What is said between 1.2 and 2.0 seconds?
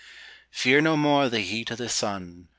THE HEAT O' THE